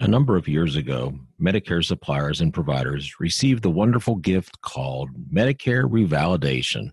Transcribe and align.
A 0.00 0.08
number 0.08 0.36
of 0.36 0.48
years 0.48 0.74
ago, 0.74 1.14
Medicare 1.40 1.84
suppliers 1.84 2.40
and 2.40 2.52
providers 2.52 3.20
received 3.20 3.62
the 3.62 3.70
wonderful 3.70 4.16
gift 4.16 4.60
called 4.60 5.08
Medicare 5.32 5.88
Revalidation. 5.88 6.90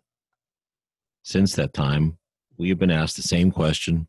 Since 1.24 1.56
that 1.56 1.74
time, 1.74 2.19
we 2.58 2.69
have 2.69 2.77
been 2.77 2.92
asked 2.92 3.16
the 3.16 3.24
same 3.24 3.50
question 3.50 4.08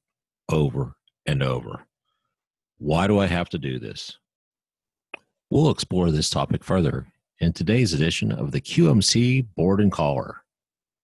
over 0.50 0.94
and 1.24 1.42
over 1.42 1.86
Why 2.76 3.06
do 3.06 3.18
I 3.18 3.26
have 3.26 3.48
to 3.50 3.58
do 3.58 3.78
this? 3.78 4.18
We'll 5.48 5.70
explore 5.70 6.10
this 6.10 6.28
topic 6.28 6.62
further 6.62 7.06
in 7.40 7.54
today's 7.54 7.94
edition 7.94 8.30
of 8.30 8.52
the 8.52 8.60
QMC 8.60 9.46
Board 9.56 9.80
and 9.80 9.90
Collar. 9.90 10.42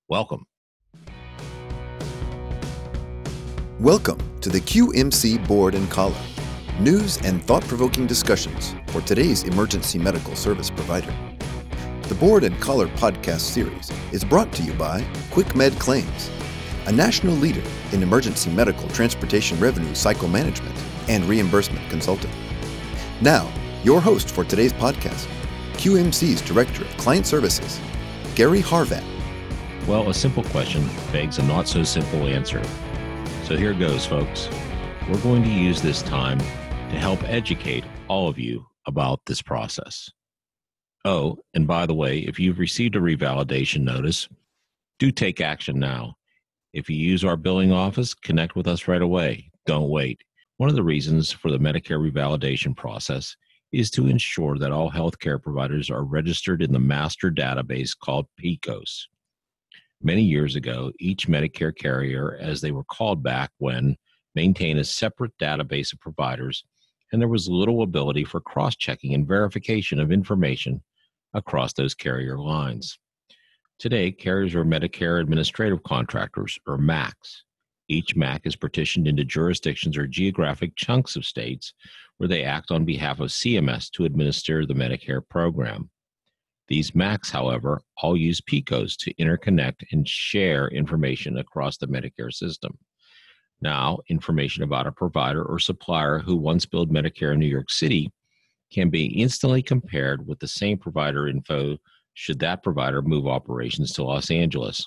Welcome. 0.08 0.44
Welcome 3.80 4.18
to 4.42 4.50
the 4.50 4.60
QMC 4.60 5.48
Board 5.48 5.74
and 5.74 5.90
Collar 5.90 6.14
news 6.80 7.16
and 7.22 7.42
thought 7.42 7.64
provoking 7.64 8.06
discussions 8.06 8.74
for 8.88 9.00
today's 9.00 9.42
emergency 9.42 9.98
medical 9.98 10.36
service 10.36 10.70
provider. 10.70 11.12
The 12.02 12.14
Board 12.14 12.44
and 12.44 12.58
Collar 12.60 12.86
podcast 12.88 13.40
series 13.40 13.90
is 14.12 14.24
brought 14.24 14.52
to 14.52 14.62
you 14.62 14.72
by 14.74 15.02
QuickMed 15.30 15.78
Claims, 15.80 16.30
a 16.86 16.92
national 16.92 17.34
leader 17.34 17.62
in 17.92 18.02
emergency 18.02 18.50
medical 18.50 18.88
transportation 18.90 19.58
revenue 19.58 19.94
cycle 19.94 20.28
management 20.28 20.74
and 21.08 21.24
reimbursement 21.24 21.88
consulting. 21.90 22.30
Now, 23.20 23.50
your 23.82 24.00
host 24.00 24.30
for 24.30 24.44
today's 24.44 24.72
podcast, 24.72 25.26
QMC's 25.74 26.40
Director 26.42 26.84
of 26.84 26.96
Client 26.96 27.26
Services, 27.26 27.80
Gary 28.36 28.62
Harvat. 28.62 29.04
Well, 29.88 30.10
a 30.10 30.14
simple 30.14 30.44
question 30.44 30.88
begs 31.12 31.38
a 31.38 31.42
not 31.42 31.66
so 31.66 31.82
simple 31.82 32.28
answer. 32.28 32.62
So 33.44 33.56
here 33.56 33.74
goes, 33.74 34.06
folks. 34.06 34.48
We're 35.08 35.20
going 35.22 35.42
to 35.42 35.50
use 35.50 35.80
this 35.80 36.02
time 36.02 36.38
to 36.90 36.98
help 36.98 37.22
educate 37.24 37.84
all 38.08 38.28
of 38.28 38.38
you 38.38 38.66
about 38.86 39.20
this 39.26 39.42
process. 39.42 40.10
Oh, 41.04 41.38
and 41.54 41.66
by 41.66 41.86
the 41.86 41.94
way, 41.94 42.20
if 42.20 42.40
you've 42.40 42.58
received 42.58 42.96
a 42.96 43.00
revalidation 43.00 43.82
notice, 43.82 44.28
do 44.98 45.10
take 45.10 45.40
action 45.40 45.78
now. 45.78 46.14
If 46.72 46.88
you 46.88 46.96
use 46.96 47.24
our 47.24 47.36
billing 47.36 47.72
office, 47.72 48.14
connect 48.14 48.56
with 48.56 48.66
us 48.66 48.88
right 48.88 49.02
away. 49.02 49.50
Don't 49.66 49.90
wait. 49.90 50.22
One 50.56 50.68
of 50.68 50.74
the 50.74 50.82
reasons 50.82 51.30
for 51.30 51.50
the 51.50 51.58
Medicare 51.58 52.00
revalidation 52.00 52.74
process 52.74 53.36
is 53.70 53.90
to 53.90 54.06
ensure 54.06 54.58
that 54.58 54.72
all 54.72 54.90
healthcare 54.90 55.40
providers 55.40 55.90
are 55.90 56.04
registered 56.04 56.62
in 56.62 56.72
the 56.72 56.78
master 56.78 57.30
database 57.30 57.90
called 57.96 58.26
PECOS. 58.42 59.04
Many 60.02 60.22
years 60.22 60.56
ago, 60.56 60.92
each 60.98 61.28
Medicare 61.28 61.76
carrier, 61.76 62.38
as 62.40 62.60
they 62.60 62.72
were 62.72 62.84
called 62.84 63.22
back 63.22 63.50
when, 63.58 63.96
maintained 64.34 64.78
a 64.78 64.84
separate 64.84 65.32
database 65.40 65.92
of 65.92 66.00
providers 66.00 66.64
and 67.12 67.20
there 67.20 67.28
was 67.28 67.48
little 67.48 67.82
ability 67.82 68.24
for 68.24 68.40
cross 68.40 68.76
checking 68.76 69.14
and 69.14 69.26
verification 69.26 70.00
of 70.00 70.12
information 70.12 70.82
across 71.34 71.72
those 71.72 71.94
carrier 71.94 72.38
lines. 72.38 72.98
Today, 73.78 74.10
carriers 74.10 74.54
are 74.54 74.64
Medicare 74.64 75.20
Administrative 75.20 75.82
Contractors, 75.84 76.58
or 76.66 76.78
MACs. 76.78 77.42
Each 77.88 78.16
MAC 78.16 78.42
is 78.44 78.56
partitioned 78.56 79.06
into 79.06 79.24
jurisdictions 79.24 79.96
or 79.96 80.06
geographic 80.06 80.74
chunks 80.76 81.16
of 81.16 81.24
states 81.24 81.72
where 82.18 82.28
they 82.28 82.44
act 82.44 82.70
on 82.70 82.84
behalf 82.84 83.20
of 83.20 83.30
CMS 83.30 83.90
to 83.92 84.04
administer 84.04 84.66
the 84.66 84.74
Medicare 84.74 85.22
program. 85.26 85.90
These 86.66 86.90
MACs, 86.90 87.30
however, 87.30 87.80
all 88.02 88.16
use 88.16 88.42
PECOS 88.42 88.96
to 88.98 89.14
interconnect 89.14 89.84
and 89.92 90.06
share 90.06 90.68
information 90.68 91.38
across 91.38 91.78
the 91.78 91.86
Medicare 91.86 92.32
system. 92.32 92.76
Now, 93.60 93.98
information 94.08 94.62
about 94.62 94.86
a 94.86 94.92
provider 94.92 95.42
or 95.42 95.58
supplier 95.58 96.18
who 96.20 96.36
once 96.36 96.64
billed 96.64 96.92
Medicare 96.92 97.32
in 97.32 97.40
New 97.40 97.46
York 97.46 97.70
City 97.70 98.12
can 98.72 98.90
be 98.90 99.06
instantly 99.20 99.62
compared 99.62 100.26
with 100.26 100.38
the 100.38 100.48
same 100.48 100.78
provider 100.78 101.28
info 101.28 101.78
should 102.14 102.38
that 102.40 102.62
provider 102.62 103.02
move 103.02 103.26
operations 103.26 103.92
to 103.92 104.04
Los 104.04 104.30
Angeles. 104.30 104.86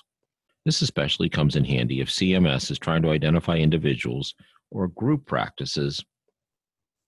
This 0.64 0.82
especially 0.82 1.28
comes 1.28 1.56
in 1.56 1.64
handy 1.64 2.00
if 2.00 2.08
CMS 2.08 2.70
is 2.70 2.78
trying 2.78 3.02
to 3.02 3.10
identify 3.10 3.56
individuals 3.56 4.34
or 4.70 4.88
group 4.88 5.26
practices 5.26 6.04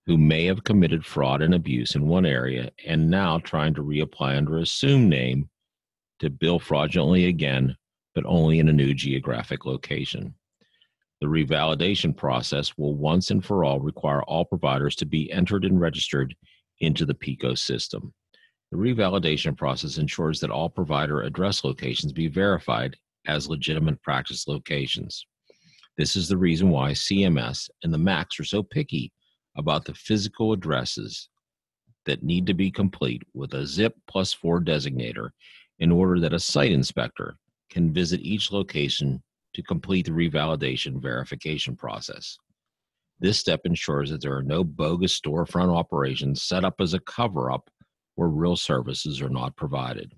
who 0.06 0.19
may 0.19 0.44
have 0.44 0.65
committed 0.65 1.05
fraud 1.05 1.41
and 1.41 1.55
abuse 1.55 1.94
in 1.94 2.09
one 2.09 2.27
area 2.27 2.71
and 2.87 3.10
now 3.10 3.39
trying 3.39 3.72
to 3.75 3.83
reapply 3.83 4.37
under 4.37 4.59
assumed 4.59 5.09
name 5.09 5.49
to 6.19 6.28
bill 6.28 6.59
fraudulently 6.59 7.27
again, 7.27 7.77
but 8.15 8.25
only 8.27 8.59
in 8.59 8.69
a 8.69 8.72
new 8.72 8.93
geographic 8.93 9.65
location. 9.65 10.34
The 11.25 11.31
revalidation 11.31 12.15
process 12.15 12.77
will 12.77 12.97
once 12.97 13.31
and 13.31 13.43
for 13.43 13.65
all 13.65 13.81
require 13.81 14.23
all 14.25 14.45
providers 14.45 14.95
to 14.97 15.07
be 15.07 15.33
entered 15.33 15.65
and 15.65 15.81
registered 15.81 16.37
into 16.81 17.07
the 17.07 17.15
PECOS 17.15 17.61
system. 17.61 18.12
The 18.71 18.77
revalidation 18.77 19.57
process 19.57 19.97
ensures 19.97 20.39
that 20.41 20.51
all 20.51 20.69
provider 20.69 21.23
address 21.23 21.65
locations 21.65 22.13
be 22.13 22.29
verified 22.29 22.99
as 23.27 23.49
legitimate 23.49 24.03
practice 24.03 24.47
locations. 24.47 25.25
This 25.97 26.15
is 26.15 26.29
the 26.29 26.37
reason 26.37 26.69
why 26.69 26.91
CMS 26.91 27.71
and 27.83 27.95
the 27.95 27.97
MACs 27.97 28.39
are 28.39 28.45
so 28.45 28.63
picky 28.63 29.11
about 29.57 29.87
the 29.87 29.95
physical 29.95 30.53
addresses 30.53 31.31
that 32.05 32.23
need 32.23 32.47
to 32.49 32.53
be 32.53 32.71
complete 32.71 33.23
with 33.33 33.55
a 33.55 33.67
ZIP 33.67 33.95
plus 34.07 34.34
four 34.34 34.61
designator 34.61 35.31
in 35.79 35.91
order 35.91 36.21
that 36.21 36.34
a 36.34 36.39
site 36.39 36.73
inspector 36.73 37.39
can 37.71 37.95
visit 37.95 38.21
each 38.21 38.53
location 38.53 39.23
to 39.54 39.62
complete 39.62 40.06
the 40.06 40.12
revalidation 40.12 41.00
verification 41.00 41.76
process. 41.76 42.38
This 43.20 43.38
step 43.38 43.60
ensures 43.65 44.10
that 44.10 44.20
there 44.20 44.37
are 44.37 44.42
no 44.42 44.65
bogus 44.65 45.19
storefront 45.19 45.75
operations 45.75 46.42
set 46.42 46.65
up 46.65 46.75
as 46.81 46.94
a 46.94 47.00
cover 47.00 47.50
up 47.50 47.70
where 48.16 48.28
real 48.28 48.56
services 48.56 49.20
are 49.20 49.28
not 49.28 49.56
provided. 49.56 50.12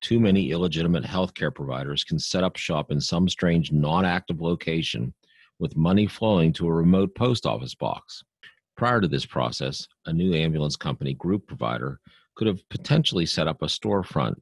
Too 0.00 0.20
many 0.20 0.50
illegitimate 0.50 1.04
healthcare 1.04 1.54
providers 1.54 2.04
can 2.04 2.18
set 2.18 2.44
up 2.44 2.56
shop 2.56 2.90
in 2.90 3.00
some 3.00 3.28
strange 3.28 3.72
non 3.72 4.04
active 4.04 4.40
location 4.40 5.14
with 5.58 5.76
money 5.76 6.06
flowing 6.06 6.52
to 6.52 6.68
a 6.68 6.72
remote 6.72 7.14
post 7.14 7.46
office 7.46 7.74
box. 7.74 8.22
Prior 8.76 9.00
to 9.00 9.08
this 9.08 9.24
process, 9.24 9.88
a 10.04 10.12
new 10.12 10.34
ambulance 10.34 10.76
company 10.76 11.14
group 11.14 11.46
provider 11.46 11.98
could 12.34 12.46
have 12.46 12.68
potentially 12.68 13.24
set 13.24 13.48
up 13.48 13.62
a 13.62 13.66
storefront 13.66 14.34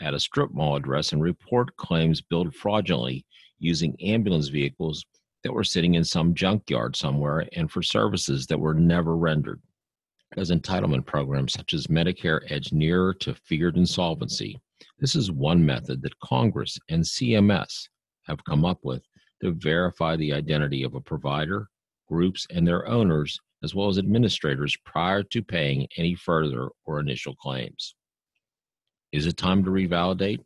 at 0.00 0.14
a 0.14 0.20
strip 0.20 0.52
mall 0.52 0.76
address 0.76 1.12
and 1.12 1.22
report 1.22 1.76
claims 1.76 2.20
billed 2.20 2.54
fraudulently 2.54 3.26
using 3.60 3.96
ambulance 4.00 4.48
vehicles 4.48 5.04
that 5.44 5.52
were 5.52 5.64
sitting 5.64 5.94
in 5.94 6.04
some 6.04 6.34
junkyard 6.34 6.96
somewhere 6.96 7.46
and 7.54 7.70
for 7.70 7.82
services 7.82 8.46
that 8.46 8.58
were 8.58 8.74
never 8.74 9.16
rendered. 9.16 9.60
As 10.36 10.50
entitlement 10.50 11.06
programs 11.06 11.52
such 11.52 11.72
as 11.72 11.86
Medicare 11.86 12.40
edge 12.50 12.72
nearer 12.72 13.14
to 13.14 13.34
feared 13.34 13.76
insolvency, 13.76 14.60
this 14.98 15.14
is 15.14 15.30
one 15.30 15.64
method 15.64 16.02
that 16.02 16.18
Congress 16.20 16.78
and 16.88 17.02
CMS 17.02 17.88
have 18.26 18.44
come 18.44 18.64
up 18.64 18.78
with 18.82 19.02
to 19.42 19.52
verify 19.52 20.16
the 20.16 20.32
identity 20.32 20.82
of 20.82 20.94
a 20.94 21.00
provider, 21.00 21.68
groups, 22.08 22.46
and 22.50 22.66
their 22.66 22.86
owners, 22.86 23.38
as 23.62 23.74
well 23.74 23.88
as 23.88 23.98
administrators 23.98 24.76
prior 24.84 25.22
to 25.22 25.42
paying 25.42 25.86
any 25.96 26.14
further 26.14 26.68
or 26.84 27.00
initial 27.00 27.34
claims. 27.34 27.94
Is 29.12 29.26
it 29.26 29.36
time 29.36 29.64
to 29.64 29.70
revalidate? 29.70 30.40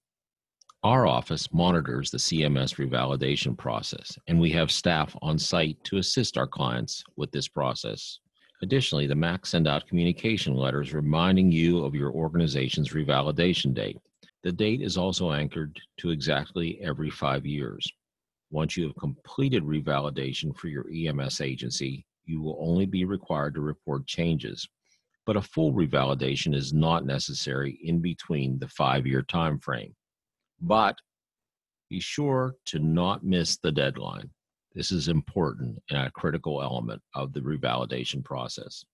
Our 0.84 1.06
office 1.06 1.50
monitors 1.50 2.10
the 2.10 2.18
CMS 2.18 2.76
revalidation 2.76 3.56
process, 3.56 4.18
and 4.26 4.38
we 4.38 4.50
have 4.50 4.70
staff 4.70 5.16
on 5.22 5.38
site 5.38 5.82
to 5.84 5.96
assist 5.96 6.36
our 6.36 6.46
clients 6.46 7.02
with 7.16 7.30
this 7.32 7.48
process. 7.48 8.18
Additionally, 8.60 9.06
the 9.06 9.14
MAC 9.14 9.46
send 9.46 9.66
out 9.66 9.88
communication 9.88 10.52
letters 10.52 10.92
reminding 10.92 11.50
you 11.50 11.82
of 11.82 11.94
your 11.94 12.12
organization's 12.12 12.90
revalidation 12.90 13.72
date. 13.72 13.96
The 14.42 14.52
date 14.52 14.82
is 14.82 14.98
also 14.98 15.32
anchored 15.32 15.80
to 16.00 16.10
exactly 16.10 16.78
every 16.82 17.08
five 17.08 17.46
years. 17.46 17.90
Once 18.50 18.76
you 18.76 18.86
have 18.86 18.96
completed 18.96 19.62
revalidation 19.62 20.54
for 20.54 20.68
your 20.68 20.84
EMS 20.92 21.40
agency, 21.40 22.04
you 22.26 22.42
will 22.42 22.58
only 22.60 22.84
be 22.84 23.06
required 23.06 23.54
to 23.54 23.62
report 23.62 24.06
changes. 24.06 24.68
But 25.24 25.38
a 25.38 25.40
full 25.40 25.72
revalidation 25.72 26.54
is 26.54 26.74
not 26.74 27.06
necessary 27.06 27.78
in 27.82 28.00
between 28.00 28.58
the 28.58 28.68
five 28.68 29.06
year 29.06 29.22
time 29.22 29.58
frame. 29.58 29.94
But 30.60 30.96
be 31.90 32.00
sure 32.00 32.56
to 32.66 32.78
not 32.78 33.24
miss 33.24 33.56
the 33.56 33.72
deadline. 33.72 34.30
This 34.74 34.90
is 34.90 35.08
important 35.08 35.80
and 35.90 36.06
a 36.06 36.10
critical 36.10 36.62
element 36.62 37.00
of 37.14 37.32
the 37.32 37.40
revalidation 37.40 38.24
process. 38.24 38.84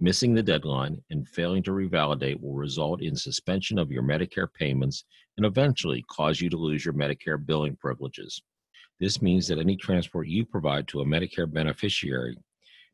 Missing 0.00 0.34
the 0.34 0.42
deadline 0.42 1.00
and 1.10 1.28
failing 1.28 1.62
to 1.62 1.70
revalidate 1.70 2.40
will 2.40 2.54
result 2.54 3.02
in 3.02 3.14
suspension 3.14 3.78
of 3.78 3.92
your 3.92 4.02
Medicare 4.02 4.52
payments 4.52 5.04
and 5.36 5.46
eventually 5.46 6.02
cause 6.10 6.40
you 6.40 6.50
to 6.50 6.56
lose 6.56 6.84
your 6.84 6.94
Medicare 6.94 7.44
billing 7.44 7.76
privileges. 7.76 8.42
This 8.98 9.22
means 9.22 9.46
that 9.48 9.58
any 9.58 9.76
transport 9.76 10.26
you 10.26 10.44
provide 10.44 10.88
to 10.88 11.00
a 11.00 11.04
Medicare 11.04 11.52
beneficiary 11.52 12.36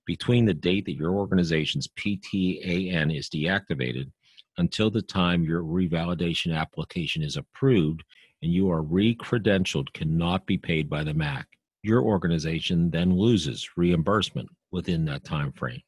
between 0.05 0.45
the 0.45 0.55
date 0.55 0.85
that 0.87 0.97
your 0.97 1.13
organization's 1.13 1.89
PTAN 1.89 3.17
is 3.17 3.29
deactivated 3.29 4.11
until 4.59 4.91
the 4.91 5.03
time 5.03 5.45
your 5.45 5.63
revalidation 5.63 6.55
application 6.55 7.23
is 7.23 7.37
approved 7.37 8.03
and 8.43 8.53
you 8.53 8.71
are 8.71 8.83
re-credentialed 8.83 9.93
cannot 9.95 10.47
be 10.47 10.59
paid 10.59 10.89
by 10.89 11.03
the 11.03 11.15
MAC. 11.15 11.47
Your 11.83 12.03
organization 12.03 12.91
then 12.91 13.17
loses 13.17 13.69
reimbursement 13.77 14.49
within 14.71 15.05
that 15.07 15.25
time 15.25 15.53
frame. 15.53 15.83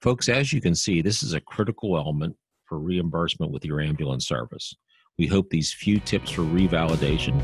Folks, 0.00 0.28
as 0.28 0.52
you 0.52 0.60
can 0.60 0.74
see, 0.74 1.00
this 1.00 1.22
is 1.22 1.32
a 1.32 1.40
critical 1.40 1.96
element 1.96 2.36
for 2.66 2.78
reimbursement 2.78 3.50
with 3.50 3.64
your 3.64 3.80
ambulance 3.80 4.26
service. 4.26 4.76
We 5.18 5.26
hope 5.26 5.48
these 5.48 5.72
few 5.72 5.98
tips 6.00 6.30
for 6.30 6.42
revalidation 6.42 7.40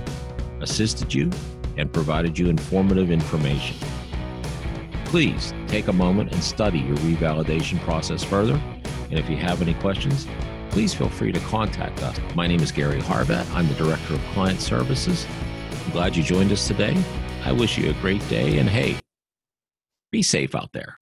assisted 0.60 1.14
you 1.14 1.30
and 1.76 1.92
provided 1.92 2.38
you 2.38 2.48
informative 2.48 3.10
information. 3.10 3.76
Please 5.06 5.54
take 5.68 5.88
a 5.88 5.92
moment 5.92 6.32
and 6.32 6.42
study 6.42 6.80
your 6.80 6.96
revalidation 6.98 7.78
process 7.80 8.22
further. 8.22 8.60
And 9.12 9.18
if 9.18 9.28
you 9.28 9.36
have 9.36 9.60
any 9.60 9.74
questions, 9.74 10.26
please 10.70 10.94
feel 10.94 11.10
free 11.10 11.32
to 11.32 11.40
contact 11.40 12.02
us. 12.02 12.18
My 12.34 12.46
name 12.46 12.60
is 12.60 12.72
Gary 12.72 12.98
Harvat. 12.98 13.46
I'm 13.54 13.68
the 13.68 13.74
Director 13.74 14.14
of 14.14 14.24
Client 14.32 14.58
Services. 14.62 15.26
I'm 15.84 15.90
glad 15.90 16.16
you 16.16 16.22
joined 16.22 16.50
us 16.50 16.66
today. 16.66 16.96
I 17.44 17.52
wish 17.52 17.76
you 17.76 17.90
a 17.90 17.94
great 18.00 18.26
day 18.30 18.56
and 18.56 18.70
hey, 18.70 18.98
be 20.12 20.22
safe 20.22 20.54
out 20.54 20.72
there. 20.72 20.98